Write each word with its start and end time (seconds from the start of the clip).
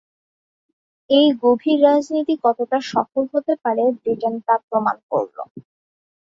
এই 1.09 1.27
গভীর 1.41 1.77
রাজনীতি 1.83 2.35
কতটা 2.43 2.77
সফল 2.91 3.23
হতে 3.33 3.53
পারে, 3.63 3.83
ব্রিটেন 3.97 4.35
তা 4.47 4.55
প্রমাণ 4.67 4.97
করল। 5.09 5.37